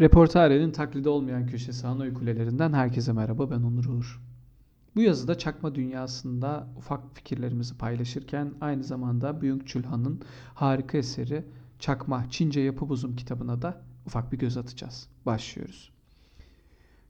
[0.00, 4.20] Reportare'nin taklidi olmayan köşesi ana ukulelerinden herkese merhaba ben Onur Uğur.
[4.96, 9.82] Bu yazıda çakma dünyasında ufak fikirlerimizi paylaşırken aynı zamanda Byung Chul
[10.54, 11.44] harika eseri
[11.78, 15.08] Çakma Çince Yapı Bozum kitabına da ufak bir göz atacağız.
[15.26, 15.92] Başlıyoruz.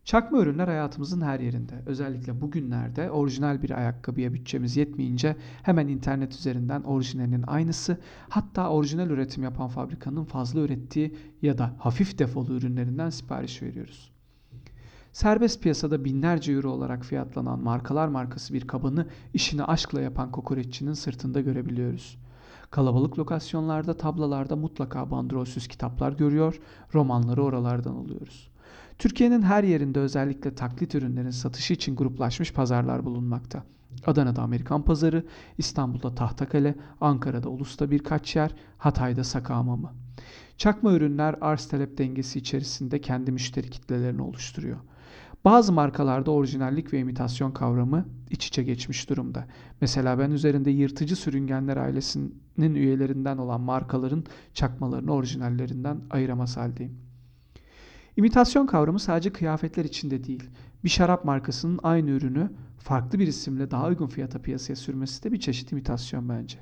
[0.05, 1.83] Çakma ürünler hayatımızın her yerinde.
[1.87, 7.99] Özellikle bugünlerde orijinal bir ayakkabıya bütçemiz yetmeyince hemen internet üzerinden orijinalinin aynısı
[8.29, 14.13] hatta orijinal üretim yapan fabrikanın fazla ürettiği ya da hafif defolu ürünlerinden sipariş veriyoruz.
[15.13, 21.41] Serbest piyasada binlerce euro olarak fiyatlanan markalar markası bir kabanı işini aşkla yapan kokoreççinin sırtında
[21.41, 22.19] görebiliyoruz.
[22.71, 26.61] Kalabalık lokasyonlarda, tablalarda mutlaka bandrolsüz kitaplar görüyor,
[26.95, 28.51] romanları oralardan alıyoruz.
[29.01, 33.63] Türkiye'nin her yerinde özellikle taklit ürünlerin satışı için gruplaşmış pazarlar bulunmakta.
[34.07, 35.25] Adana'da Amerikan Pazarı,
[35.59, 39.93] İstanbul'da Tahtakale, Ankara'da Ulus'ta birkaç yer, Hatay'da Sakahamamı.
[40.57, 44.77] Çakma ürünler arz talep dengesi içerisinde kendi müşteri kitlelerini oluşturuyor.
[45.45, 49.47] Bazı markalarda orijinallik ve imitasyon kavramı iç içe geçmiş durumda.
[49.81, 57.10] Mesela ben üzerinde yırtıcı sürüngenler ailesinin üyelerinden olan markaların çakmalarını orijinallerinden ayıramaz haldeyim.
[58.21, 60.51] İmitasyon kavramı sadece kıyafetler içinde değil.
[60.85, 65.41] Bir şarap markasının aynı ürünü farklı bir isimle daha uygun fiyata piyasaya sürmesi de bir
[65.41, 66.59] çeşit imitasyon bence.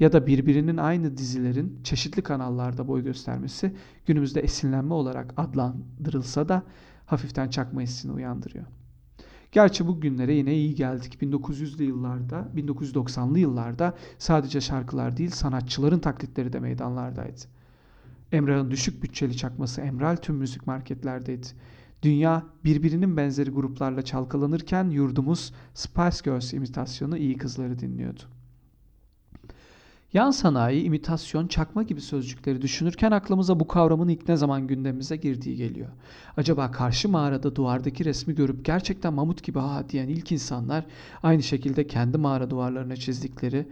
[0.00, 3.74] Ya da birbirinin aynı dizilerin çeşitli kanallarda boy göstermesi
[4.06, 6.62] günümüzde esinlenme olarak adlandırılsa da
[7.06, 8.64] hafiften çakma hissini uyandırıyor.
[9.52, 11.18] Gerçi bu günlere yine iyi geldik.
[11.22, 17.40] 1900'lü yıllarda, 1990'lı yıllarda sadece şarkılar değil sanatçıların taklitleri de meydanlardaydı.
[18.34, 21.46] Emrah'ın düşük bütçeli çakması Emral tüm müzik marketlerdeydi.
[22.02, 28.22] Dünya birbirinin benzeri gruplarla çalkalanırken yurdumuz Spice Girls imitasyonu iyi kızları dinliyordu.
[30.12, 35.56] Yan sanayi, imitasyon, çakma gibi sözcükleri düşünürken aklımıza bu kavramın ilk ne zaman gündemimize girdiği
[35.56, 35.88] geliyor.
[36.36, 40.84] Acaba karşı mağarada duvardaki resmi görüp gerçekten mamut gibi ha diyen ilk insanlar
[41.22, 43.66] aynı şekilde kendi mağara duvarlarına çizdikleri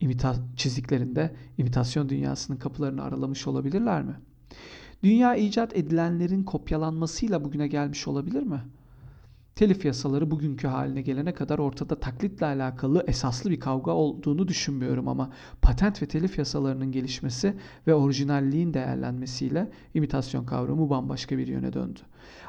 [0.00, 4.14] imita çizdiklerinde imitasyon dünyasının kapılarını aralamış olabilirler mi?
[5.02, 8.60] Dünya icat edilenlerin kopyalanmasıyla bugüne gelmiş olabilir mi?
[9.58, 15.30] Telif yasaları bugünkü haline gelene kadar ortada taklitle alakalı esaslı bir kavga olduğunu düşünmüyorum ama
[15.62, 17.54] patent ve telif yasalarının gelişmesi
[17.86, 22.00] ve orijinalliğin değerlenmesiyle imitasyon kavramı bambaşka bir yöne döndü.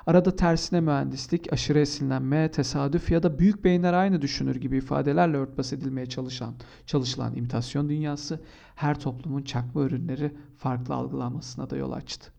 [0.08, 5.74] Arada tersine mühendislik, aşırı esinlenme, tesadüf ya da büyük beyinler aynı düşünür gibi ifadelerle örtbas
[5.74, 6.54] edilmeye çalışan,
[6.86, 8.40] çalışılan imitasyon dünyası
[8.76, 12.39] her toplumun çakma ürünleri farklı algılanmasına da yol açtı.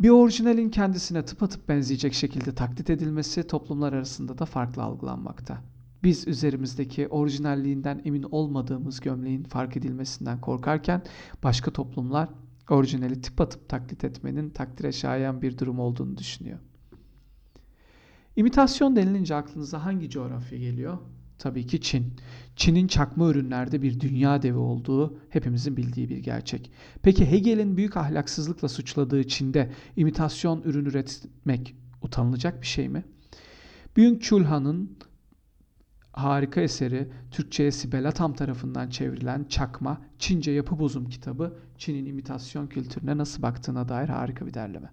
[0.00, 5.62] Bir orijinalin kendisine tıpatıp benzeyecek şekilde taklit edilmesi toplumlar arasında da farklı algılanmakta.
[6.02, 11.02] Biz üzerimizdeki orijinalliğinden emin olmadığımız gömleğin fark edilmesinden korkarken
[11.42, 12.28] başka toplumlar
[12.70, 16.58] orijinali tıpatıp taklit etmenin takdire şayan bir durum olduğunu düşünüyor.
[18.36, 20.98] İmitasyon denilince aklınıza hangi coğrafya geliyor?
[21.44, 22.12] Tabii ki Çin.
[22.56, 26.70] Çin'in çakma ürünlerde bir dünya devi olduğu hepimizin bildiği bir gerçek.
[27.02, 33.04] Peki Hegel'in büyük ahlaksızlıkla suçladığı Çin'de imitasyon ürün üretmek utanılacak bir şey mi?
[33.96, 34.98] Byung Chul Han'ın
[36.12, 43.16] harika eseri Türkçe'ye Sibel Atam tarafından çevrilen Çakma Çince Yapı Bozum kitabı Çin'in imitasyon kültürüne
[43.16, 44.90] nasıl baktığına dair harika bir derleme.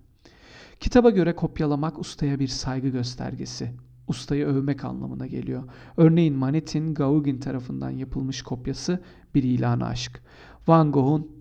[0.79, 3.71] Kitaba göre kopyalamak ustaya bir saygı göstergesi
[4.07, 5.63] ustayı övmek anlamına geliyor.
[5.97, 8.99] Örneğin Manet'in Gauguin tarafından yapılmış kopyası
[9.35, 10.21] bir ilanı aşk.
[10.67, 11.31] Van Gogh'un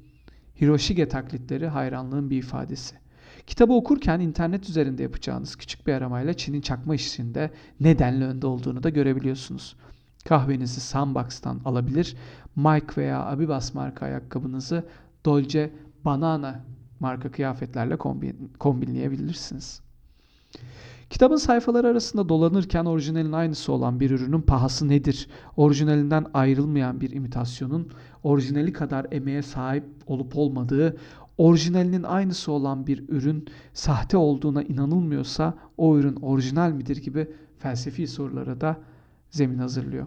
[0.60, 2.96] Hiroshige taklitleri hayranlığın bir ifadesi.
[3.46, 7.50] Kitabı okurken internet üzerinde yapacağınız küçük bir aramayla Çin'in çakma işinde
[7.80, 9.76] nedenli önde olduğunu da görebiliyorsunuz.
[10.24, 12.16] Kahvenizi Sandbox'tan alabilir,
[12.56, 14.84] Mike veya Abibas marka ayakkabınızı
[15.24, 15.70] Dolce
[16.04, 16.64] Banana
[17.00, 19.80] marka kıyafetlerle kombin, kombinleyebilirsiniz.
[21.10, 25.28] Kitabın sayfaları arasında dolanırken orijinalin aynısı olan bir ürünün pahası nedir?
[25.56, 27.88] Orijinalinden ayrılmayan bir imitasyonun
[28.22, 30.96] orijinali kadar emeğe sahip olup olmadığı,
[31.38, 38.60] orijinalinin aynısı olan bir ürün sahte olduğuna inanılmıyorsa o ürün orijinal midir gibi felsefi sorulara
[38.60, 38.76] da
[39.30, 40.06] zemin hazırlıyor.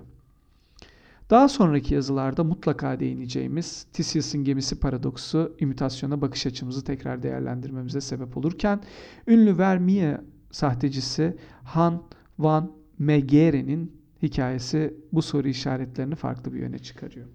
[1.29, 8.81] Daha sonraki yazılarda mutlaka değineceğimiz Theseus'un gemisi paradoksu imitasyona bakış açımızı tekrar değerlendirmemize sebep olurken
[9.27, 10.19] ünlü Vermeer
[10.53, 12.03] sahtecisi Han
[12.39, 17.27] van Megere'nin hikayesi bu soru işaretlerini farklı bir yöne çıkarıyor.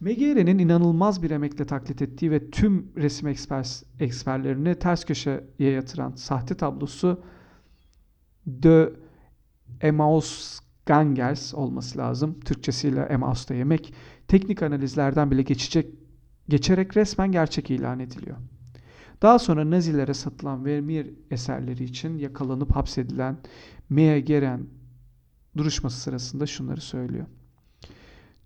[0.00, 6.54] Megere'nin inanılmaz bir emekle taklit ettiği ve tüm resim ekspers, eksperlerini ters köşeye yatıran sahte
[6.54, 7.22] tablosu
[8.46, 8.92] De
[9.80, 12.40] Emmaus Gangers olması lazım.
[12.40, 13.94] Türkçesiyle Emmaus'ta yemek.
[14.28, 15.94] Teknik analizlerden bile geçecek,
[16.48, 18.36] geçerek resmen gerçek ilan ediliyor.
[19.22, 23.38] Daha sonra Nazilere satılan Vermeer eserleri için yakalanıp hapsedilen
[23.90, 24.66] Mea Geren
[25.56, 27.26] duruşması sırasında şunları söylüyor.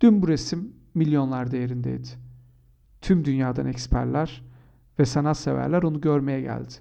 [0.01, 2.07] Dün bu resim milyonlar değerindeydi.
[3.01, 4.43] Tüm dünyadan eksperler
[4.99, 6.73] ve sanatseverler onu görmeye geldi.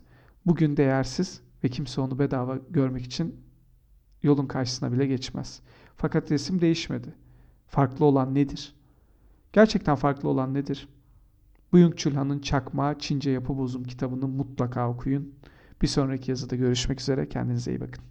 [0.46, 3.36] Bugün değersiz ve kimse onu bedava görmek için
[4.22, 5.60] yolun karşısına bile geçmez.
[5.96, 7.14] Fakat resim değişmedi.
[7.66, 8.74] Farklı olan nedir?
[9.52, 10.88] Gerçekten farklı olan nedir?
[11.74, 15.34] Buyung Chulhan'ın Çakma Çince Yapı Bozum kitabını mutlaka okuyun.
[15.82, 17.28] Bir sonraki yazıda görüşmek üzere.
[17.28, 18.04] Kendinize iyi bakın.